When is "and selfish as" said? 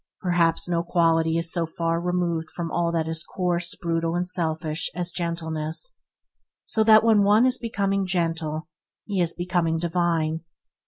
4.15-5.11